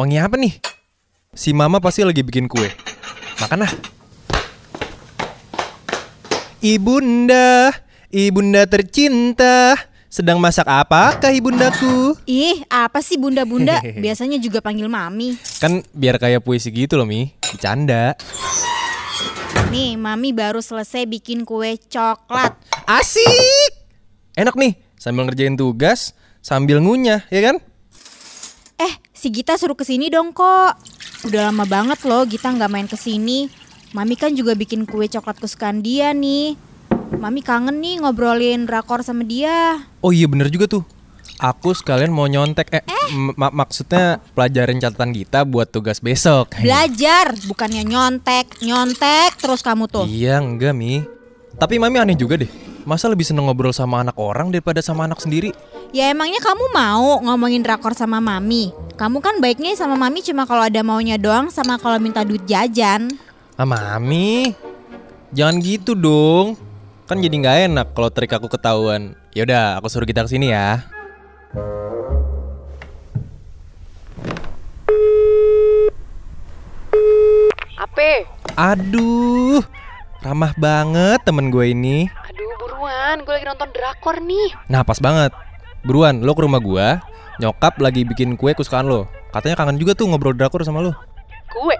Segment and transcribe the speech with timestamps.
[0.00, 0.56] Wangi apa nih?
[1.36, 2.72] Si mama pasti lagi bikin kue.
[3.36, 3.72] Makan ah.
[6.64, 7.68] Ibunda,
[8.08, 9.76] ibunda tercinta,
[10.08, 12.16] sedang masak apakah ibundaku?
[12.24, 13.76] Ih, apa sih bunda-bunda?
[14.08, 15.36] Biasanya juga panggil mami.
[15.60, 18.16] Kan biar kayak puisi gitu loh Mi, bercanda.
[19.68, 22.56] Nih, mami baru selesai bikin kue coklat.
[22.88, 23.76] Asik!
[24.32, 27.60] Enak nih, sambil ngerjain tugas, sambil ngunyah, ya kan?
[29.20, 30.80] Eh, si Gita suruh ke sini dong kok.
[31.28, 33.52] Udah lama banget loh Gita nggak main ke sini.
[33.92, 36.56] Mami kan juga bikin kue coklat kesukaan dia nih.
[37.20, 39.84] Mami kangen nih ngobrolin drakor sama dia.
[40.00, 40.88] Oh iya bener juga tuh.
[41.36, 42.80] Aku sekalian mau nyontek eh,
[43.36, 46.56] mak- maksudnya pelajarin catatan kita buat tugas besok.
[46.64, 48.64] Belajar, bukannya nyontek.
[48.64, 50.08] Nyontek terus kamu tuh.
[50.08, 51.04] Iya enggak Mi.
[51.60, 52.48] Tapi mami aneh juga deh.
[52.88, 55.52] Masa lebih seneng ngobrol sama anak orang daripada sama anak sendiri?
[55.90, 58.70] Ya emangnya kamu mau ngomongin drakor sama mami?
[58.94, 63.10] Kamu kan baiknya sama mami cuma kalau ada maunya doang sama kalau minta duit jajan.
[63.58, 64.54] Ah mami,
[65.34, 66.54] jangan gitu dong.
[67.10, 69.18] Kan jadi nggak enak kalau trik aku ketahuan.
[69.34, 70.86] Yaudah, aku suruh kita ke sini ya.
[77.82, 78.30] Ape?
[78.54, 79.58] Aduh,
[80.22, 82.06] ramah banget temen gue ini.
[82.30, 85.49] Aduh buruan, gue lagi nonton drakor nih Nah pas banget.
[85.80, 86.86] Buruan, lo ke rumah gue.
[87.40, 89.08] Nyokap lagi bikin kue kesukaan lo.
[89.32, 90.92] Katanya kangen juga tuh ngobrol drakor sama lo.
[91.48, 91.76] Kue?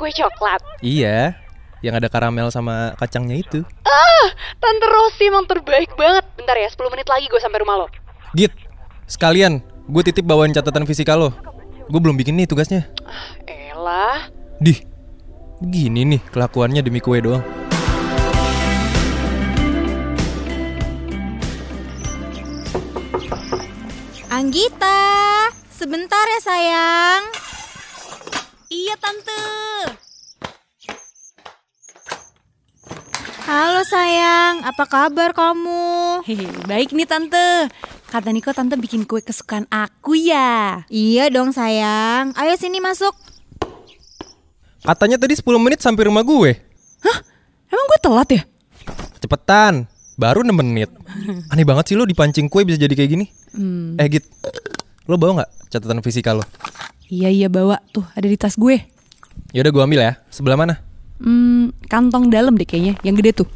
[0.00, 0.64] Kue coklat?
[0.80, 1.36] Iya,
[1.84, 3.60] yang ada karamel sama kacangnya itu.
[3.84, 7.86] Ah, Tante Rosi emang terbaik banget Bentar ya, 10 menit lagi gue sampai rumah lo
[8.32, 8.50] Git,
[9.04, 11.30] sekalian gue titip bawain catatan fisika lo.
[11.86, 12.88] Gue belum bikin nih tugasnya.
[13.44, 14.80] Elah Dih,
[15.60, 17.44] begini nih kelakuannya demi kue doang.
[24.34, 24.98] Anggita,
[25.70, 27.22] sebentar ya sayang.
[28.66, 29.46] Iya tante.
[33.46, 36.26] Halo sayang, apa kabar kamu?
[36.26, 37.70] Hehe, baik nih tante.
[38.10, 40.82] Kata Niko tante bikin kue kesukaan aku ya.
[40.90, 43.14] Iya dong sayang, ayo sini masuk.
[44.82, 46.58] Katanya tadi 10 menit sampai rumah gue.
[47.70, 48.42] Emang gue telat ya?
[49.22, 50.90] Cepetan, baru 6 menit.
[51.48, 53.26] Aneh banget sih lo dipancing kue bisa jadi kayak gini.
[53.52, 54.26] Hmm, Eh Git,
[55.04, 56.42] lo bawa nggak catatan fisika lo?
[57.04, 58.80] iya iya bawa tuh ada di tas gue.
[59.52, 60.12] Yaudah gue ambil ya.
[60.28, 60.74] Sebelah mana?
[61.18, 63.48] Hmm, kantong dalam deh kayaknya, yang gede tuh.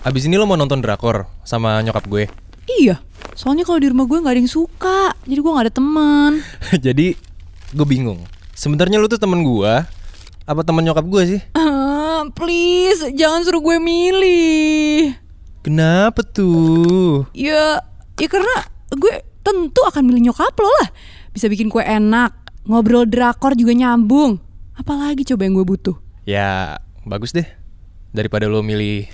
[0.00, 2.24] Abis ini lo mau nonton drakor sama nyokap gue.
[2.66, 3.00] Iya,
[3.32, 6.32] soalnya kalau di rumah gue nggak ada yang suka, jadi gue nggak ada teman.
[6.86, 7.06] jadi
[7.70, 8.20] gue bingung.
[8.52, 9.72] Sebenarnya lo tuh temen gue,
[10.44, 11.40] apa temen nyokap gue sih?
[12.28, 15.16] please jangan suruh gue milih.
[15.64, 17.24] Kenapa tuh?
[17.32, 17.80] Ya,
[18.20, 20.88] ya karena gue tentu akan milih nyokap lo lah.
[21.32, 22.36] Bisa bikin kue enak,
[22.68, 24.36] ngobrol drakor juga nyambung.
[24.76, 25.96] Apalagi coba yang gue butuh.
[26.28, 26.76] Ya
[27.08, 27.48] bagus deh.
[28.12, 29.08] Daripada lo milih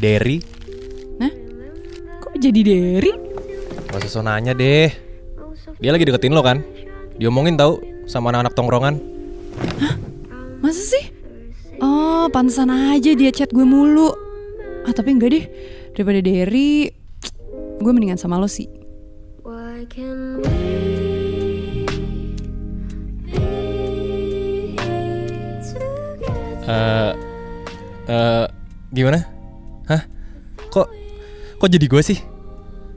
[0.00, 0.40] Derry,
[1.20, 1.28] Nah,
[2.18, 3.12] kok jadi Derry?
[3.92, 4.88] gak usah so nanya deh.
[5.78, 6.64] Dia lagi deketin lo kan?
[7.20, 7.76] Diomongin tau
[8.08, 8.94] sama anak-anak tongkrongan.
[10.64, 11.04] Masa sih?
[11.82, 14.14] Oh, pantesan aja dia chat gue mulu.
[14.86, 15.44] Ah, tapi enggak deh.
[15.98, 16.94] Daripada Derry,
[17.82, 18.70] gue mendingan sama lo sih.
[19.42, 20.62] Why can we?
[26.62, 27.12] Eh,
[28.06, 28.46] eh,
[28.94, 29.26] gimana?
[29.90, 30.06] Hah?
[30.70, 30.86] Kok,
[31.58, 32.18] kok jadi gue sih?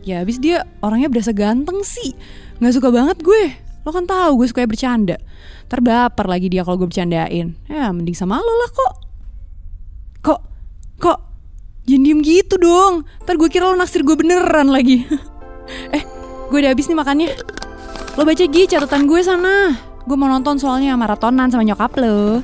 [0.06, 2.14] Ya abis dia orangnya berasa ganteng sih.
[2.62, 3.65] Nggak suka banget gue.
[3.86, 5.22] Lo kan tahu gue suka bercanda.
[5.70, 7.54] Terbaper lagi dia kalau gue bercandain.
[7.70, 8.94] Ya mending sama lo lah kok.
[10.26, 10.42] Kok,
[10.98, 11.20] kok,
[11.86, 13.06] jangan diem gitu dong.
[13.22, 15.06] Ntar gue kira lo naksir gue beneran lagi.
[15.96, 16.02] eh,
[16.50, 17.30] gue udah habis nih makannya.
[18.18, 19.78] Lo baca Gi catatan gue sana.
[20.10, 22.42] Gue mau nonton soalnya maratonan sama nyokap lo.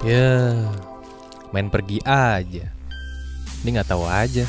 [0.00, 0.64] Ya,
[1.52, 2.72] main pergi aja.
[3.64, 4.44] Ini nggak tahu aja.